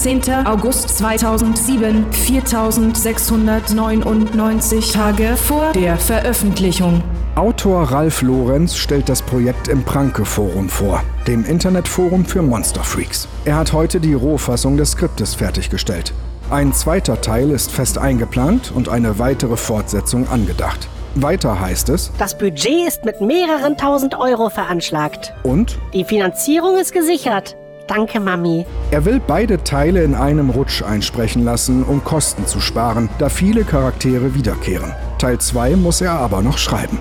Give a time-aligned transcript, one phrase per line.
[0.00, 0.46] 18.
[0.46, 7.02] August 2007, 4699 Tage vor der Veröffentlichung.
[7.34, 13.28] Autor Ralf Lorenz stellt das Projekt im Pranke Forum vor, dem Internetforum für Monsterfreaks.
[13.44, 16.14] Er hat heute die Rohfassung des Skriptes fertiggestellt.
[16.48, 20.88] Ein zweiter Teil ist fest eingeplant und eine weitere Fortsetzung angedacht.
[21.14, 25.34] Weiter heißt es, Das Budget ist mit mehreren tausend Euro veranschlagt.
[25.42, 27.54] und Die Finanzierung ist gesichert.
[27.90, 28.66] Danke, Mami.
[28.92, 33.64] er will beide Teile in einem Rutsch einsprechen lassen, um Kosten zu sparen, da viele
[33.64, 34.94] Charaktere wiederkehren.
[35.18, 37.00] Teil 2 muss er aber noch schreiben.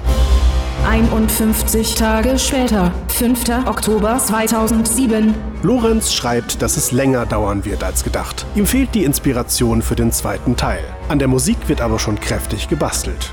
[0.87, 3.67] 51 Tage später, 5.
[3.67, 5.35] Oktober 2007.
[5.61, 8.47] Lorenz schreibt, dass es länger dauern wird als gedacht.
[8.55, 10.83] Ihm fehlt die Inspiration für den zweiten Teil.
[11.07, 13.31] An der Musik wird aber schon kräftig gebastelt.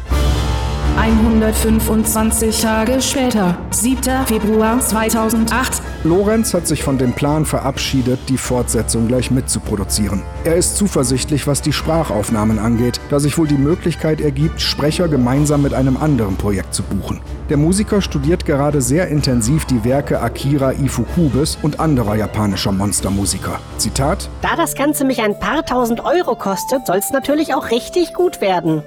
[1.06, 4.26] 125 Tage später, 7.
[4.26, 5.80] Februar 2008.
[6.02, 10.22] Lorenz hat sich von dem Plan verabschiedet, die Fortsetzung gleich mitzuproduzieren.
[10.42, 15.62] Er ist zuversichtlich, was die Sprachaufnahmen angeht, da sich wohl die Möglichkeit ergibt, Sprecher gemeinsam
[15.62, 17.20] mit einem anderen Projekt zu buchen.
[17.50, 23.60] Der Musiker studiert gerade sehr intensiv die Werke Akira Ifukubes und anderer japanischer Monstermusiker.
[23.78, 28.40] Zitat: Da das Ganze mich ein paar tausend Euro kostet, soll's natürlich auch richtig gut
[28.40, 28.82] werden.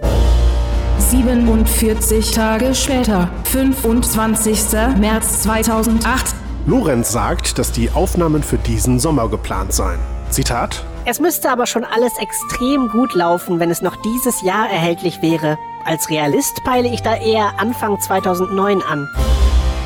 [1.00, 4.60] 47 Tage später, 25.
[4.98, 6.36] März 2008.
[6.68, 10.00] Lorenz sagt, dass die Aufnahmen für diesen Sommer geplant seien.
[10.30, 15.22] Zitat: Es müsste aber schon alles extrem gut laufen, wenn es noch dieses Jahr erhältlich
[15.22, 15.58] wäre.
[15.86, 19.08] Als Realist peile ich da eher Anfang 2009 an.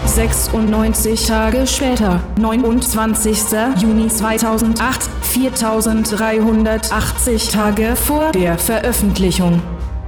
[0.05, 3.37] 96 Tage später, 29.
[3.77, 9.61] Juni 2008, 4380 Tage vor der Veröffentlichung.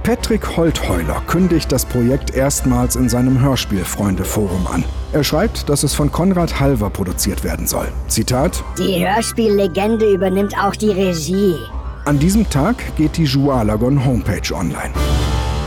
[0.06, 4.84] Patrick Holtheuler kündigt das Projekt erstmals in seinem Hörspielfreunde-Forum an.
[5.12, 7.88] Er schreibt, dass es von Konrad Halver produziert werden soll.
[8.06, 11.56] Zitat: Die Hörspiellegende übernimmt auch die Regie.
[12.04, 14.92] An diesem Tag geht die Jualagon Homepage online.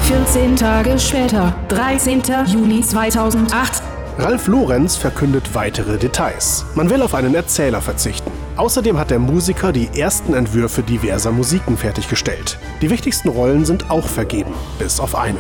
[0.04, 2.22] 14 Tage später, 13.
[2.48, 3.84] Juli 2008.
[4.20, 6.66] Ralf Lorenz verkündet weitere Details.
[6.76, 8.19] Man will auf einen Erzähler verzichten.
[8.60, 12.60] Außerdem hat der Musiker die ersten Entwürfe diverser Musiken fertiggestellt.
[12.82, 15.38] Die wichtigsten Rollen sind auch vergeben, bis auf eine.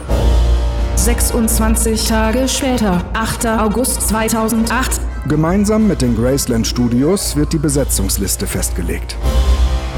[0.95, 3.45] 26 Tage später, 8.
[3.45, 5.01] August 2008.
[5.27, 9.17] Gemeinsam mit den Graceland Studios wird die Besetzungsliste festgelegt.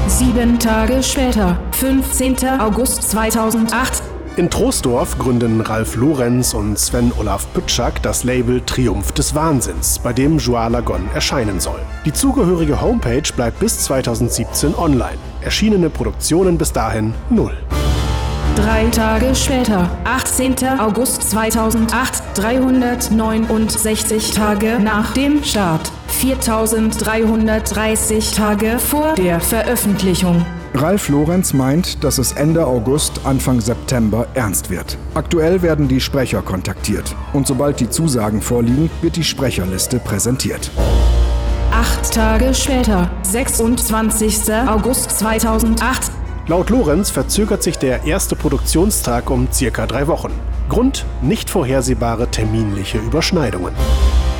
[0.08, 2.58] Sieben Tage später, 15.
[2.58, 4.02] August 2008.
[4.36, 10.14] In Troisdorf gründen Ralf Lorenz und Sven Olaf Pütschak das Label Triumph des Wahnsinns, bei
[10.14, 11.80] dem Joie Lagon erscheinen soll.
[12.06, 15.18] Die zugehörige Homepage bleibt bis 2017 online.
[15.42, 17.52] Erschienene Produktionen bis dahin null.
[18.56, 20.66] Drei Tage später, 18.
[20.78, 30.42] August 2008, 369 Tage nach dem Start, 4330 Tage vor der Veröffentlichung.
[30.74, 34.96] Ralf Lorenz meint, dass es Ende August, Anfang September ernst wird.
[35.14, 40.70] Aktuell werden die Sprecher kontaktiert und sobald die Zusagen vorliegen, wird die Sprecherliste präsentiert.
[41.70, 44.52] Acht Tage später, 26.
[44.66, 46.10] August 2008,
[46.48, 50.32] Laut Lorenz verzögert sich der erste Produktionstag um circa drei Wochen.
[50.68, 53.72] Grund nicht vorhersehbare terminliche Überschneidungen.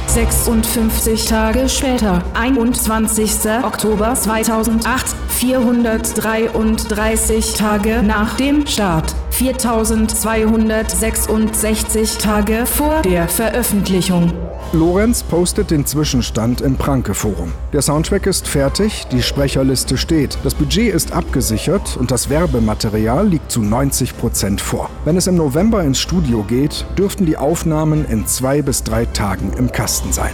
[0.08, 3.32] 56 Tage später, 21.
[3.62, 14.32] Oktober 2008, 433 Tage nach dem Start, 4266 Tage vor der Veröffentlichung.
[14.72, 17.50] Lorenz postet den Zwischenstand im Pranke-Forum.
[17.72, 23.50] Der Soundtrack ist fertig, die Sprecherliste steht, das Budget ist abgesichert und das Werbematerial liegt
[23.50, 24.90] zu 90 Prozent vor.
[25.04, 29.52] Wenn es im November ins Studio geht, dürften die Aufnahmen in zwei bis drei Tagen
[29.58, 30.30] im Kasten sein.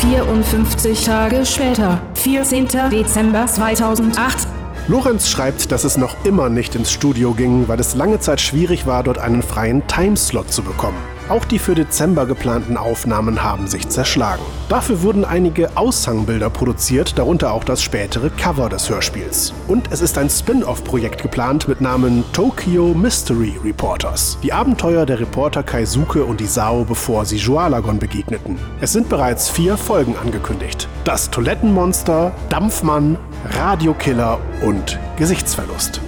[0.00, 2.68] 54 Tage später, 14.
[2.90, 4.46] Dezember 2008,
[4.88, 8.86] Lorenz schreibt, dass es noch immer nicht ins Studio ging, weil es lange Zeit schwierig
[8.86, 11.15] war, dort einen freien Timeslot zu bekommen.
[11.28, 14.42] Auch die für Dezember geplanten Aufnahmen haben sich zerschlagen.
[14.68, 19.52] Dafür wurden einige Aushangbilder produziert, darunter auch das spätere Cover des Hörspiels.
[19.66, 24.38] Und es ist ein Spin-off-Projekt geplant mit Namen Tokyo Mystery Reporters.
[24.44, 28.56] Die Abenteuer der Reporter Kaisuke und Isao, bevor sie Joalagon begegneten.
[28.80, 30.88] Es sind bereits vier Folgen angekündigt.
[31.02, 33.18] Das Toilettenmonster, Dampfmann,
[33.50, 36.00] Radiokiller und Gesichtsverlust.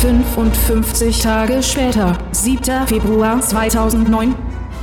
[0.00, 2.86] 55 Tage später, 7.
[2.86, 4.34] Februar 2009,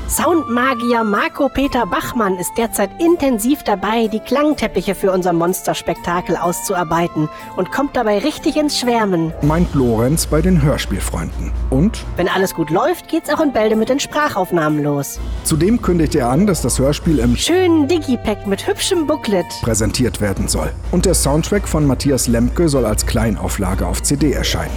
[0.09, 7.27] Soundmagier Marco Peter Bachmann ist derzeit intensiv dabei, die Klangteppiche für unser Monsterspektakel auszuarbeiten
[7.57, 9.33] und kommt dabei richtig ins Schwärmen.
[9.41, 11.51] Meint Lorenz bei den Hörspielfreunden.
[11.69, 15.19] Und Wenn alles gut läuft, geht's auch in Bälde mit den Sprachaufnahmen los.
[15.43, 19.45] zudem kündigt er an, dass das Hörspiel im Schönen Digipack mit hübschem Booklet.
[19.61, 20.71] präsentiert werden soll.
[20.91, 24.71] Und der Soundtrack von Matthias Lemke soll als Kleinauflage auf CD erscheinen.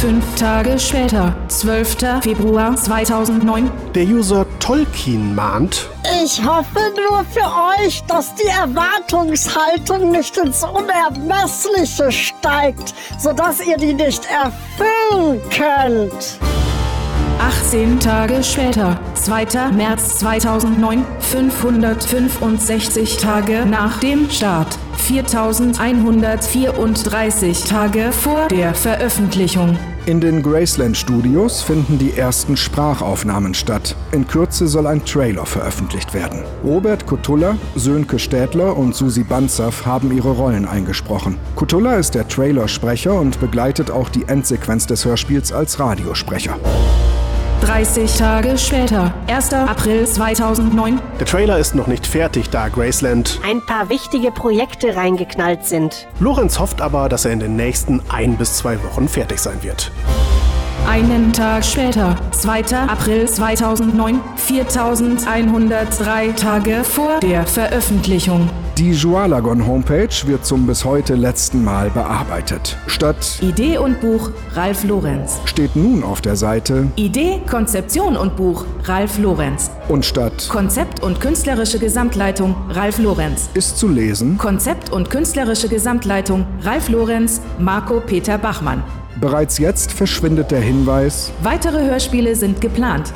[0.00, 2.22] Fünf Tage später, 12.
[2.22, 3.70] Februar 2009.
[3.94, 5.88] Der User Tolkien mahnt,
[6.24, 13.94] Ich hoffe nur für euch, dass die Erwartungshaltung nicht ins Unermessliche steigt, sodass ihr die
[13.94, 16.38] nicht erfüllen könnt.
[17.52, 19.70] 18 Tage später, 2.
[19.72, 29.76] März 2009, 565 Tage nach dem Start, 4134 Tage vor der Veröffentlichung.
[30.06, 33.94] In den Graceland Studios finden die ersten Sprachaufnahmen statt.
[34.12, 36.42] In Kürze soll ein Trailer veröffentlicht werden.
[36.64, 41.36] Robert Kutulla, Sönke Städtler und Susi Banzaf haben ihre Rollen eingesprochen.
[41.54, 46.56] Kutulla ist der Trailersprecher und begleitet auch die Endsequenz des Hörspiels als Radiosprecher.
[47.62, 49.52] 30 Tage später, 1.
[49.52, 53.38] April 2009, der Trailer ist noch nicht fertig, da Graceland.
[53.48, 56.08] Ein paar wichtige Projekte reingeknallt sind.
[56.18, 59.92] Lorenz hofft aber, dass er in den nächsten ein bis zwei Wochen fertig sein wird.
[60.88, 62.76] Einen Tag später, 2.
[62.88, 68.48] April 2009, 4103 Tage vor der Veröffentlichung.
[68.78, 72.76] Die Joalagon Homepage wird zum bis heute letzten Mal bearbeitet.
[72.86, 75.38] Statt Idee und Buch Ralf Lorenz.
[75.44, 79.70] steht nun auf der Seite Idee, Konzeption und Buch Ralf Lorenz.
[79.88, 83.50] und statt Konzept und künstlerische Gesamtleitung Ralf Lorenz.
[83.54, 84.38] ist zu lesen.
[84.38, 88.82] Konzept und künstlerische Gesamtleitung Ralf Lorenz, Marco Peter Bachmann.
[89.22, 93.12] Bereits jetzt verschwindet der Hinweis, Weitere Hörspiele sind geplant.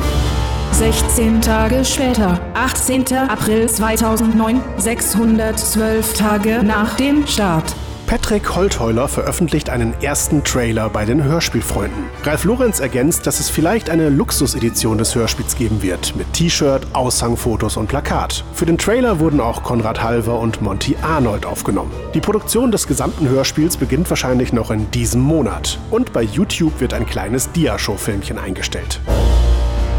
[0.71, 3.13] 16 Tage später, 18.
[3.29, 7.75] April 2009, 612 Tage nach dem Start.
[8.07, 12.05] Patrick Holtheuler veröffentlicht einen ersten Trailer bei den Hörspielfreunden.
[12.23, 17.77] Ralf Lorenz ergänzt, dass es vielleicht eine Luxusedition des Hörspiels geben wird, mit T-Shirt, Aushangfotos
[17.77, 18.45] und Plakat.
[18.55, 21.91] Für den Trailer wurden auch Konrad Halver und Monty Arnold aufgenommen.
[22.15, 25.81] Die Produktion des gesamten Hörspiels beginnt wahrscheinlich noch in diesem Monat.
[25.91, 29.01] Und bei YouTube wird ein kleines Diashow-Filmchen eingestellt.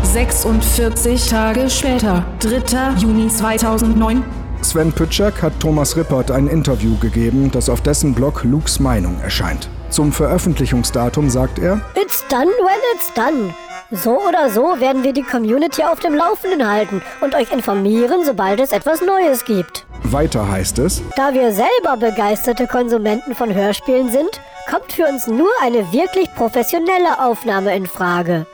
[0.03, 2.93] 46 Tage später, 3.
[2.99, 4.23] Juni 2009,
[4.61, 9.69] Sven Pütschak hat Thomas Rippert ein Interview gegeben, das auf dessen Blog Lukes Meinung erscheint.
[9.89, 13.53] Zum Veröffentlichungsdatum sagt er, It's done when it's done.
[13.91, 18.59] So oder so werden wir die Community auf dem Laufenden halten und euch informieren, sobald
[18.59, 19.85] es etwas Neues gibt.
[20.03, 25.49] weiter heißt es, Da wir selber begeisterte Konsumenten von Hörspielen sind, kommt für uns nur
[25.63, 28.45] eine wirklich professionelle Aufnahme in Frage.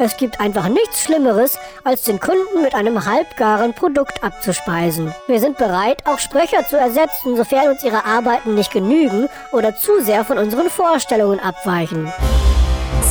[0.00, 5.12] Es gibt einfach nichts Schlimmeres, als den Kunden mit einem halbgaren Produkt abzuspeisen.
[5.26, 10.00] Wir sind bereit, auch Sprecher zu ersetzen, sofern uns ihre Arbeiten nicht genügen oder zu
[10.00, 12.12] sehr von unseren Vorstellungen abweichen.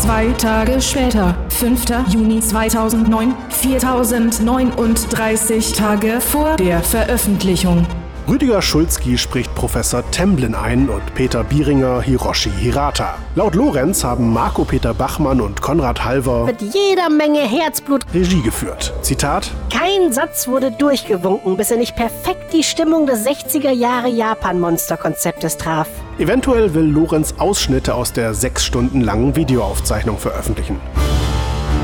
[0.02, 2.08] Zwei Tage später, 5.
[2.08, 7.86] Juni 2009, 4039 Tage vor der Veröffentlichung.
[8.28, 13.16] Rüdiger Schulzki spricht Professor Temblin ein und Peter Bieringer Hiroshi Hirata.
[13.36, 18.04] Laut Lorenz haben Marco Peter Bachmann und Konrad Halver Mit jeder Menge Herzblut.
[18.14, 18.94] Regie geführt.
[19.02, 25.56] Zitat: Kein Satz wurde durchgewunken, bis er nicht perfekt die Stimmung des 60er Jahre Japan-Monster-Konzeptes
[25.56, 25.88] traf.
[26.20, 30.82] Eventuell will Lorenz Ausschnitte aus der sechs Stunden langen Videoaufzeichnung veröffentlichen.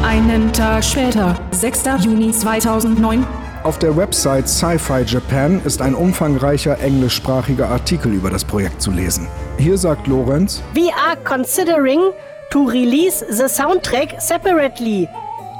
[0.04, 1.84] Einen Tag später, 6.
[2.02, 3.26] Juni 2009,
[3.64, 9.28] auf der Website Sci-Fi Japan ist ein umfangreicher englischsprachiger Artikel über das Projekt zu lesen.
[9.58, 12.12] Hier sagt Lorenz, We are considering
[12.52, 15.08] to release the soundtrack separately,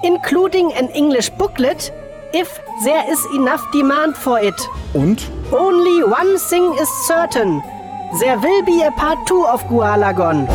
[0.04, 1.94] including an English booklet,
[2.34, 4.56] if there is enough demand for it.
[4.94, 7.62] und Only one thing is certain.
[8.20, 10.48] There will be a part 2 of Gualagon.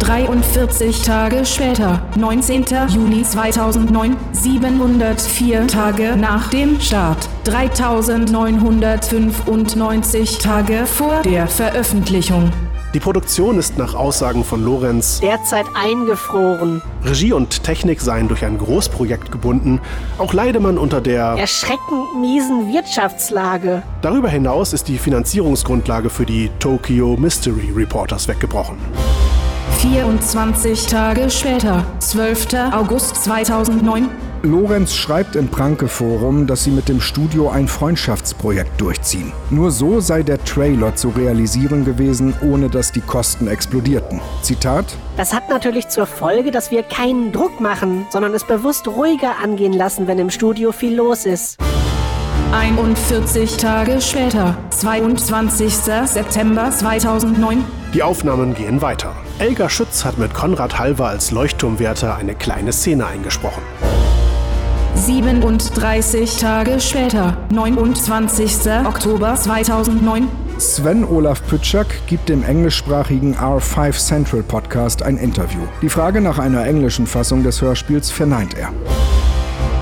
[0.00, 2.64] 43 Tage später, 19.
[2.88, 12.50] Juli 2009, 704 Tage nach dem Start, 3995 Tage vor der Veröffentlichung.
[12.92, 16.82] Die Produktion ist nach Aussagen von Lorenz, Derzeit eingefroren.
[17.04, 19.80] Regie und Technik seien durch ein Großprojekt gebunden,
[20.18, 21.36] auch leide man unter der.
[21.38, 23.84] Erschreckend miesen Wirtschaftslage.
[24.02, 28.76] Darüber hinaus ist die Finanzierungsgrundlage für die Tokyo Mystery Reporters weggebrochen.
[29.80, 32.48] 24 Tage später, 12.
[32.70, 34.10] August 2009,
[34.42, 39.32] Lorenz schreibt im Pranke-Forum, dass sie mit dem Studio ein Freundschaftsprojekt durchziehen.
[39.48, 44.20] Nur so sei der Trailer zu realisieren gewesen, ohne dass die Kosten explodierten.
[44.42, 44.84] Zitat:
[45.16, 49.72] Das hat natürlich zur Folge, dass wir keinen Druck machen, sondern es bewusst ruhiger angehen
[49.72, 51.56] lassen, wenn im Studio viel los ist.
[52.52, 55.74] 41 Tage später, 22.
[56.04, 57.64] September 2009.
[57.94, 59.14] Die Aufnahmen gehen weiter.
[59.40, 63.62] Elga Schütz hat mit Konrad Halver als Leuchtturmwärter eine kleine Szene eingesprochen.
[64.94, 68.70] 37 Tage später, 29.
[68.84, 70.28] Oktober 2009.
[70.58, 75.60] Sven Olaf Pütschak gibt dem englischsprachigen R5 Central Podcast ein Interview.
[75.80, 78.74] Die Frage nach einer englischen Fassung des Hörspiels verneint er.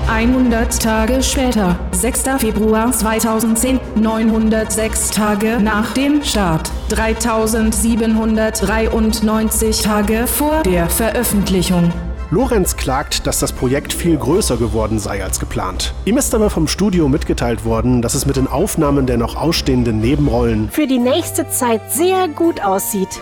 [0.09, 2.23] 100 Tage später, 6.
[2.39, 11.93] Februar 2010, 906 Tage nach dem Start, 3793 Tage vor der Veröffentlichung.
[12.31, 15.93] Lorenz klagt, dass das Projekt viel größer geworden sei als geplant.
[16.05, 19.99] Ihm ist aber vom Studio mitgeteilt worden, dass es mit den Aufnahmen der noch ausstehenden
[19.99, 23.19] Nebenrollen Für die nächste Zeit sehr gut aussieht.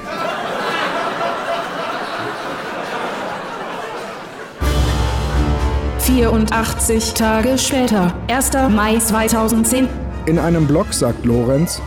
[6.08, 8.52] Vierundachtzig Tage später, 1.
[8.70, 9.90] Mai 2010,
[10.26, 11.82] In einem Blog sagt Lorenz,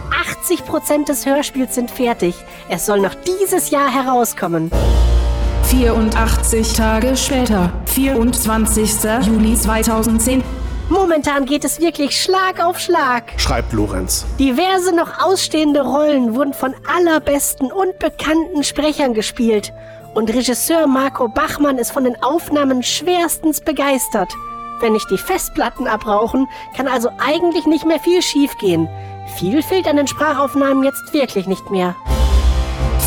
[0.47, 2.35] 80% des Hörspiels sind fertig.
[2.69, 4.71] Es soll noch dieses Jahr herauskommen.
[5.71, 8.93] 84 Tage später, 24.
[9.23, 10.45] Juli 2010,
[10.91, 13.33] Momentan geht es wirklich Schlag auf Schlag.
[13.39, 14.27] schreibt Lorenz.
[14.39, 19.73] Diverse noch ausstehende Rollen wurden von allerbesten und bekannten Sprechern gespielt.
[20.15, 24.33] Und Regisseur Marco Bachmann ist von den Aufnahmen schwerstens begeistert.
[24.81, 28.89] Wenn nicht die Festplatten abrauchen, kann also eigentlich nicht mehr viel schiefgehen.
[29.39, 31.95] Viel fehlt an den Sprachaufnahmen jetzt wirklich nicht mehr.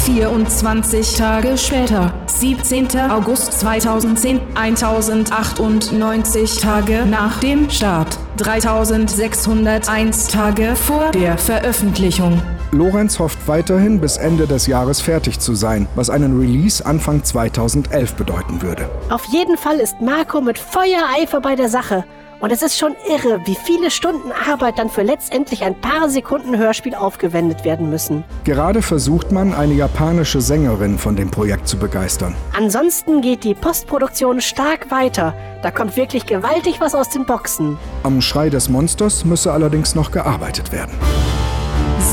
[0.06, 3.00] 24 Tage später, 17.
[3.10, 12.42] August 2010, 1098 Tage nach dem Start, 3601 Tage vor der Veröffentlichung.
[12.74, 18.16] Lorenz hofft weiterhin bis Ende des Jahres fertig zu sein, was einen Release Anfang 2011
[18.16, 18.90] bedeuten würde.
[19.10, 22.04] Auf jeden Fall ist Marco mit Feuereifer bei der Sache.
[22.40, 26.58] Und es ist schon irre, wie viele Stunden Arbeit dann für letztendlich ein paar Sekunden
[26.58, 28.26] Hörspiel aufgewendet werden müssen.
[28.44, 32.36] Gerade versucht man, eine japanische Sängerin von dem Projekt zu begeistern.
[32.52, 35.34] Ansonsten geht die Postproduktion stark weiter.
[35.62, 37.78] Da kommt wirklich gewaltig was aus den Boxen.
[38.04, 40.92] Am Schrei des Monsters müsse allerdings noch gearbeitet werden.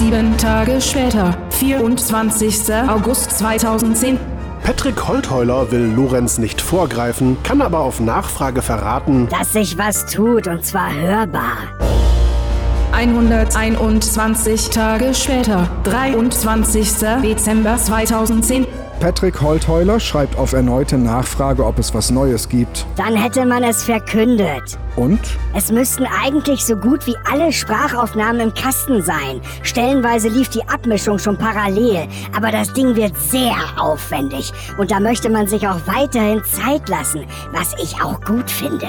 [0.01, 2.73] Sieben Tage später, 24.
[2.89, 4.19] August 2010,
[4.65, 10.47] Patrick Holtheuler will Lorenz nicht vorgreifen, kann aber auf Nachfrage verraten, Dass sich was tut
[10.47, 11.53] und zwar hörbar.
[12.93, 16.89] 121 Tage später, 23.
[17.23, 18.67] Dezember 2010,
[19.01, 22.85] Patrick Holtheuler schreibt auf erneute Nachfrage, ob es was Neues gibt.
[22.97, 24.79] Dann hätte man es verkündet.
[24.95, 25.21] Und
[25.55, 29.41] Es müssten eigentlich so gut wie alle Sprachaufnahmen im Kasten sein.
[29.63, 35.31] Stellenweise lief die Abmischung schon parallel, aber das Ding wird sehr aufwendig und da möchte
[35.31, 38.89] man sich auch weiterhin Zeit lassen, was ich auch gut finde.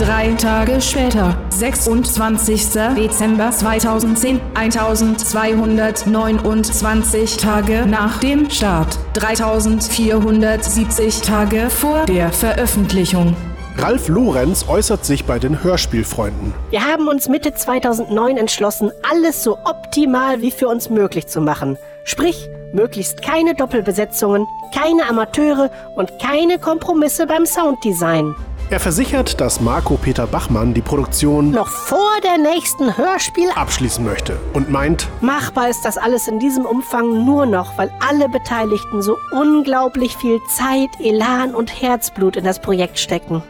[0.00, 2.68] Drei Tage später, 26.
[2.96, 13.36] Dezember 2010, 1229 Tage nach dem Start, 3470 Tage vor der Veröffentlichung.
[13.76, 16.54] Ralf Lorenz äußert sich bei den Hörspielfreunden.
[16.70, 21.76] Wir haben uns Mitte 2009 entschlossen, alles so optimal wie für uns möglich zu machen.
[22.04, 28.34] Sprich, möglichst keine Doppelbesetzungen, keine Amateure und keine Kompromisse beim Sounddesign.
[28.70, 34.38] Er versichert, dass Marco Peter Bachmann die Produktion Noch vor der nächsten Hörspiel abschließen möchte
[34.52, 39.18] und meint, Machbar ist das alles in diesem Umfang nur noch, weil alle Beteiligten so
[39.32, 43.42] unglaublich viel Zeit, Elan und Herzblut in das Projekt stecken.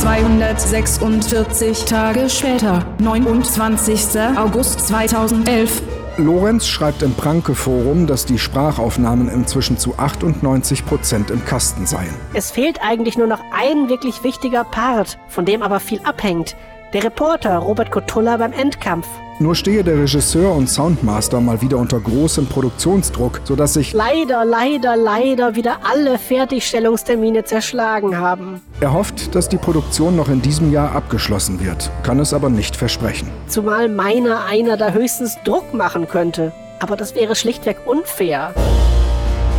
[0.00, 4.18] 246 Tage später, 29.
[4.36, 5.80] August 2011,
[6.16, 12.14] Lorenz schreibt im Pranke-Forum, dass die Sprachaufnahmen inzwischen zu 98 Prozent im Kasten seien.
[12.34, 16.56] Es fehlt eigentlich nur noch ein wirklich wichtiger Part, von dem aber viel abhängt.
[16.92, 19.08] Der Reporter Robert Kotulla beim Endkampf.
[19.40, 24.96] Nur stehe der Regisseur und Soundmaster mal wieder unter großem Produktionsdruck, sodass sich Leider, leider,
[24.96, 28.60] leider wieder alle Fertigstellungstermine zerschlagen haben.
[28.80, 32.76] er hofft, dass die Produktion noch in diesem Jahr abgeschlossen wird, kann es aber nicht
[32.76, 33.28] versprechen.
[33.48, 36.52] Zumal meiner einer da höchstens Druck machen könnte.
[36.80, 38.52] Aber das wäre schlichtweg unfair.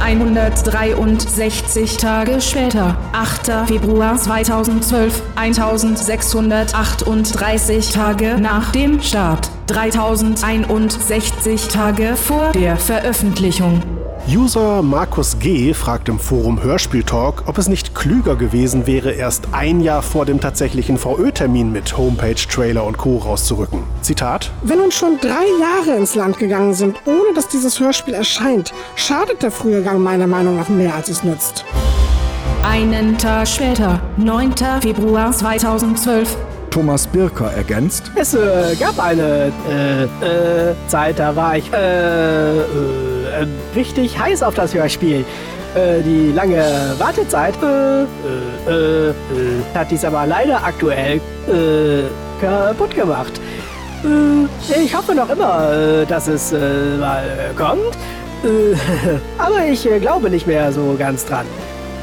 [0.01, 3.67] 163 Tage später, 8.
[3.67, 13.81] Februar 2012, 1638 Tage nach dem Start, 3061 Tage vor der Veröffentlichung.
[14.27, 15.73] User Markus G.
[15.73, 20.39] fragt im Forum Hörspieltalk, ob es nicht klüger gewesen wäre, erst ein Jahr vor dem
[20.39, 23.17] tatsächlichen VÖ-Termin mit Homepage, Trailer und Co.
[23.17, 23.83] rauszurücken.
[24.01, 28.73] Zitat: Wenn uns schon drei Jahre ins Land gegangen sind, ohne dass dieses Hörspiel erscheint,
[28.95, 31.63] schadet der frühe Gang meiner Meinung nach mehr, als es nützt.
[32.63, 34.55] Einen Tag später, 9.
[34.81, 36.35] Februar 2012.
[36.75, 38.11] Thomas Birker ergänzt.
[38.15, 42.63] Es äh, gab eine äh, äh, Zeit, da war ich äh, äh,
[43.73, 45.23] richtig heiß auf das Hörspiel.
[45.73, 46.61] Äh, die lange
[46.97, 49.13] Wartezeit äh, äh, äh,
[49.73, 53.39] hat dies aber leider aktuell äh, kaputt gemacht.
[54.03, 57.23] Äh, ich hoffe noch immer, äh, dass es äh, mal
[57.55, 57.95] kommt.
[58.43, 58.75] Äh,
[59.37, 61.45] aber ich äh, glaube nicht mehr so ganz dran.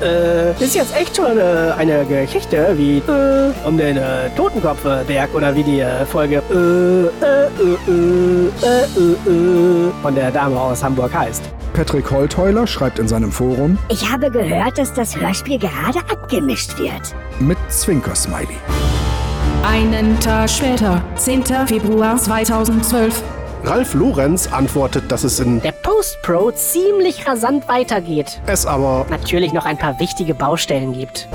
[0.02, 5.54] Äh, ist jetzt echt schon äh, eine Geschichte wie äh, um den äh, Totenkopfberg oder
[5.54, 11.14] wie die äh, Folge äh, äh, äh, äh, äh, äh, von der Dame aus Hamburg
[11.14, 11.42] heißt.
[11.72, 17.14] Patrick Holtheuler schreibt in seinem Forum Ich habe gehört, dass das Hörspiel gerade abgemischt wird.
[17.40, 18.56] mit Zwinker-Smiley.
[19.66, 21.44] Einen Tag später, 10.
[21.66, 23.22] Februar 2012.
[23.64, 28.40] Ralf Lorenz antwortet, dass es in Der Post-Pro ziemlich rasant weitergeht.
[28.46, 31.28] es aber Natürlich noch ein paar wichtige Baustellen gibt.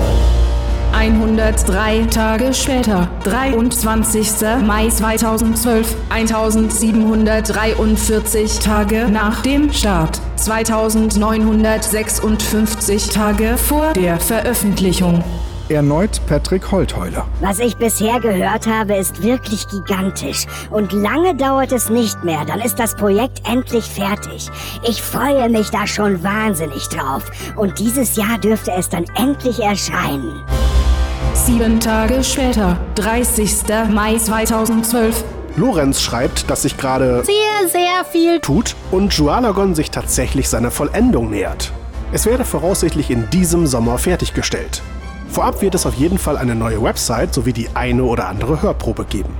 [0.92, 4.28] 103 Tage später, 23.
[4.66, 15.24] Mai 2012, 1743 Tage nach dem Start, 2956 Tage vor der Veröffentlichung.
[15.70, 17.26] Erneut Patrick Holtheuler.
[17.40, 20.46] Was ich bisher gehört habe, ist wirklich gigantisch.
[20.70, 24.48] Und lange dauert es nicht mehr, dann ist das Projekt endlich fertig.
[24.88, 27.24] Ich freue mich da schon wahnsinnig drauf.
[27.56, 30.42] Und dieses Jahr dürfte es dann endlich erscheinen.
[31.34, 33.64] Sieben Tage später, 30.
[33.90, 35.24] Mai 2012,
[35.56, 41.30] Lorenz schreibt, dass sich gerade Sehr, sehr viel tut und Jualagon sich tatsächlich seiner Vollendung
[41.30, 41.72] nähert.
[42.12, 44.82] Es werde voraussichtlich in diesem Sommer fertiggestellt.
[45.30, 49.04] Vorab wird es auf jeden Fall eine neue Website sowie die eine oder andere Hörprobe
[49.04, 49.34] geben.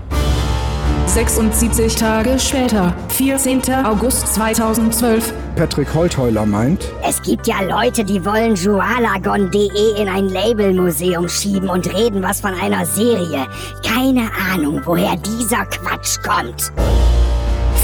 [1.07, 3.63] 76 Tage später, 14.
[3.85, 11.29] August 2012, Patrick Holtheuler meint, Es gibt ja Leute, die wollen Jualagon.de in ein Labelmuseum
[11.29, 13.47] schieben und reden was von einer Serie.
[13.85, 16.73] Keine Ahnung, woher dieser Quatsch kommt.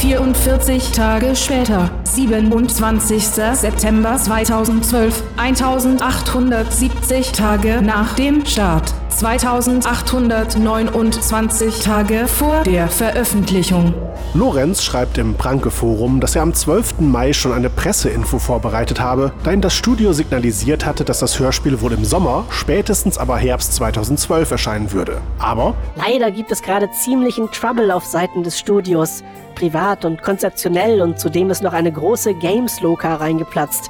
[0.04, 3.25] 44 Tage später, 27.
[3.54, 8.92] September 2012, 1870 Tage nach dem Start,
[9.24, 13.94] 2829 Tage vor der Veröffentlichung.
[14.34, 17.00] Lorenz schreibt im Pranke-Forum, dass er am 12.
[17.00, 21.80] Mai schon eine Presseinfo vorbereitet habe, da ihm das Studio signalisiert hatte, dass das Hörspiel
[21.80, 25.22] wohl im Sommer, spätestens aber Herbst 2012 erscheinen würde.
[25.38, 29.24] Aber Leider gibt es gerade ziemlichen Trouble auf Seiten des Studios.
[29.54, 33.88] Privat und konzeptionell und zudem ist noch eine große Games-Loka reingeplatzt.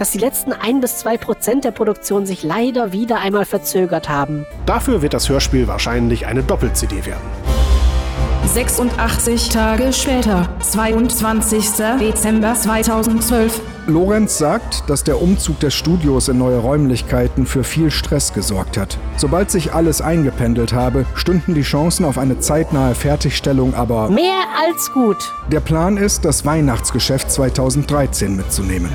[0.00, 4.46] Dass die letzten 1 bis 2 Prozent der Produktion sich leider wieder einmal verzögert haben.
[4.64, 7.20] dafür wird das Hörspiel wahrscheinlich eine Doppel-CD werden.
[8.46, 11.68] 86 Tage später, 22.
[12.00, 18.32] Dezember 2012, Lorenz sagt, dass der Umzug des Studios in neue Räumlichkeiten für viel Stress
[18.32, 18.96] gesorgt hat.
[19.18, 24.08] Sobald sich alles eingependelt habe, stünden die Chancen auf eine zeitnahe Fertigstellung aber.
[24.08, 25.34] Mehr als gut.
[25.52, 28.90] Der Plan ist, das Weihnachtsgeschäft 2013 mitzunehmen.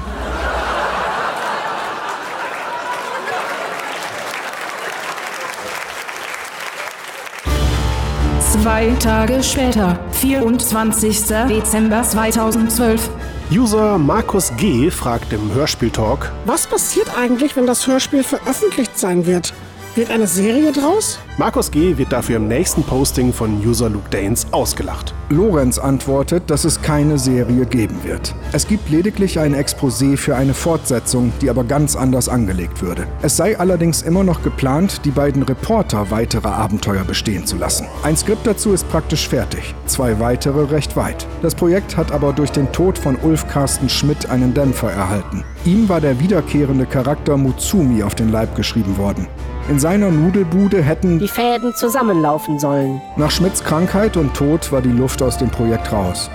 [8.65, 11.21] Zwei Tage später, 24.
[11.47, 13.11] Dezember 2012,
[13.51, 14.89] User Markus G.
[14.89, 19.53] fragt im Hörspieltalk, Was passiert eigentlich, wenn das Hörspiel veröffentlicht sein wird?
[19.95, 21.19] Wird eine Serie draus?
[21.37, 21.97] Markus G.
[21.97, 25.13] wird dafür im nächsten Posting von User Luke Danes ausgelacht.
[25.29, 28.35] Lorenz antwortet, dass es keine Serie geben wird.
[28.51, 33.07] Es gibt lediglich ein Exposé für eine Fortsetzung, die aber ganz anders angelegt würde.
[33.21, 37.87] Es sei allerdings immer noch geplant, die beiden Reporter weitere Abenteuer bestehen zu lassen.
[38.03, 41.25] Ein Skript dazu ist praktisch fertig, zwei weitere recht weit.
[41.41, 45.45] Das Projekt hat aber durch den Tod von Ulf Carsten Schmidt einen Dämpfer erhalten.
[45.63, 49.27] Ihm war der wiederkehrende Charakter Mutsumi auf den Leib geschrieben worden.
[49.67, 53.01] In seiner Nudelbude hätten Die Fäden zusammenlaufen sollen.
[53.17, 56.29] nach Schmidts Krankheit und Tod war die Luft aus dem Projekt raus.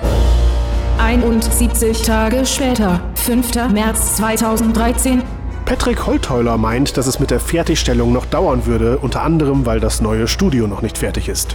[0.98, 3.70] 71 Tage später, 5.
[3.72, 5.22] März 2013,
[5.64, 10.00] Patrick Holtheuler meint, dass es mit der Fertigstellung noch dauern würde, unter anderem weil das
[10.00, 11.54] neue Studio noch nicht fertig ist.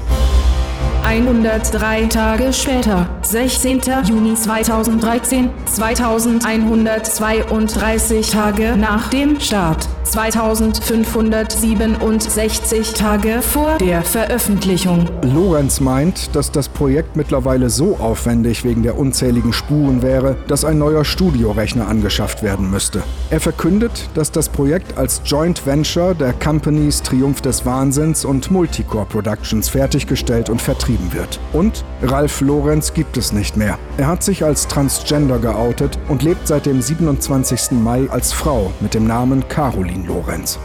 [1.03, 3.81] 103 Tage später, 16.
[4.05, 15.09] Juni 2013, 2132 Tage nach dem Start, 2567 Tage vor der Veröffentlichung.
[15.23, 20.77] Lorenz meint, dass das Projekt mittlerweile so aufwendig wegen der unzähligen Spuren wäre, dass ein
[20.77, 23.01] neuer Studiorechner angeschafft werden müsste.
[23.31, 29.05] Er verkündet, dass das Projekt als Joint Venture der Companies Triumph des Wahnsinns und Multicore
[29.05, 31.39] Productions fertiggestellt und vertrieben wird.
[31.51, 33.79] Und Ralf Lorenz gibt es nicht mehr.
[33.97, 37.71] Er hat sich als Transgender geoutet und lebt seit dem 27.
[37.71, 40.59] Mai als Frau mit dem Namen Caroline Lorenz.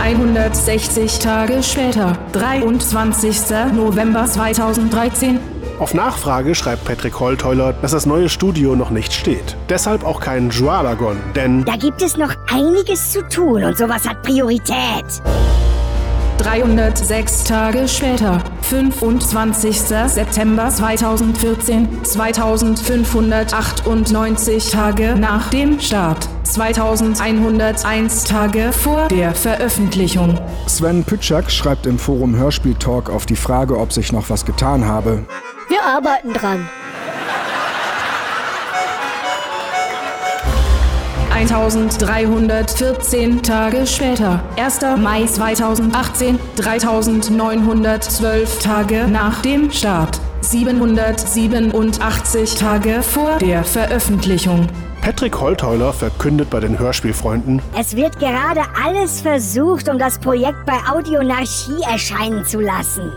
[0.00, 3.36] 160 Tage später, 23.
[3.74, 5.38] November 2013,
[5.78, 9.56] Auf Nachfrage schreibt Patrick Holtheuler, dass das neue Studio noch nicht steht.
[9.68, 14.22] Deshalb auch kein Joalagon, denn Da gibt es noch einiges zu tun und sowas hat
[14.22, 15.04] Priorität.
[16.38, 19.78] 306 Tage später, 25.
[20.06, 30.38] September 2014, 2598 Tage nach dem Start, 2101 Tage vor der Veröffentlichung.
[30.66, 34.84] Sven Pütschak schreibt im Forum Hörspiel Talk auf die Frage, ob sich noch was getan
[34.84, 35.24] habe.
[35.68, 36.68] Wir arbeiten dran.
[41.32, 44.80] 1314 Tage später, 1.
[44.98, 54.68] Mai 2018, 3912 Tage nach dem Start, 787 Tage vor der Veröffentlichung.
[55.02, 60.78] Patrick Holtheuler verkündet bei den Hörspielfreunden, Es wird gerade alles versucht, um das Projekt bei
[60.88, 63.10] Audionarchie erscheinen zu lassen.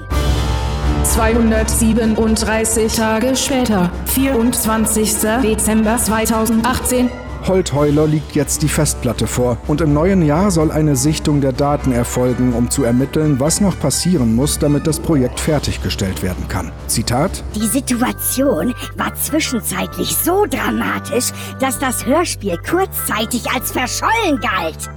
[1.04, 5.14] 237 Tage später, 24.
[5.44, 7.12] Dezember 2018,
[7.48, 11.92] Holtheuler liegt jetzt die Festplatte vor und im neuen Jahr soll eine Sichtung der Daten
[11.92, 16.72] erfolgen, um zu ermitteln, was noch passieren muss, damit das Projekt fertiggestellt werden kann.
[16.88, 24.90] Zitat: Die Situation war zwischenzeitlich so dramatisch, dass das Hörspiel kurzzeitig als verschollen galt.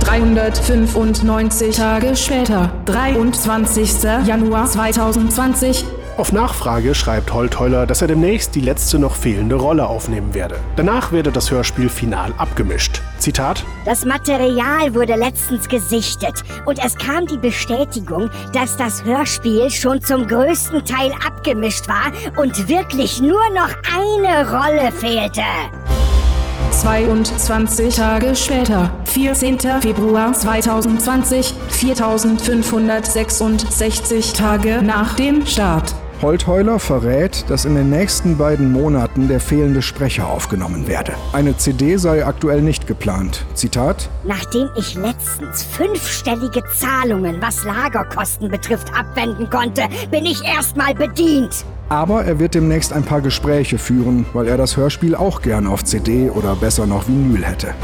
[0.00, 4.02] 395 Tage später, 23.
[4.24, 5.84] Januar 2020,
[6.20, 10.56] Auf Nachfrage schreibt Holtheuler, dass er demnächst die letzte noch fehlende Rolle aufnehmen werde.
[10.76, 13.00] Danach werde das Hörspiel final abgemischt.
[13.16, 20.02] Zitat: Das Material wurde letztens gesichtet und es kam die Bestätigung, dass das Hörspiel schon
[20.02, 25.40] zum größten Teil abgemischt war und wirklich nur noch eine Rolle fehlte.
[26.70, 29.58] 22 Tage später, 14.
[29.80, 35.94] Februar 2020, 4566 Tage nach dem Start.
[36.22, 41.12] Holtheuler verrät, dass in den nächsten beiden Monaten der fehlende Sprecher aufgenommen werde.
[41.32, 43.46] Eine CD sei aktuell nicht geplant.
[43.54, 51.64] Zitat: Nachdem ich letztens fünfstellige Zahlungen, was Lagerkosten betrifft, abwenden konnte, bin ich erstmal bedient.
[51.88, 55.84] Aber er wird demnächst ein paar Gespräche führen, weil er das Hörspiel auch gern auf
[55.84, 57.74] CD oder besser noch Vinyl hätte.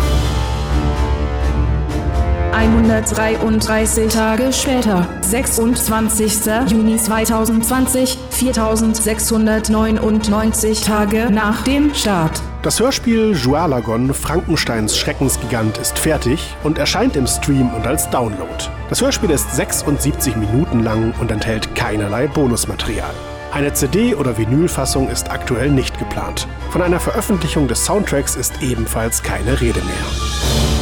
[2.57, 6.47] 133 Tage später, 26.
[6.69, 12.41] Juni 2020, 4699 Tage nach dem Start.
[12.63, 18.49] Das Hörspiel Jualagon Frankensteins Schreckensgigant ist fertig und erscheint im Stream und als Download.
[18.89, 23.13] Das Hörspiel ist 76 Minuten lang und enthält keinerlei Bonusmaterial.
[23.53, 26.49] Eine CD- oder Vinylfassung ist aktuell nicht geplant.
[26.71, 30.76] Von einer Veröffentlichung des Soundtracks ist ebenfalls keine Rede mehr.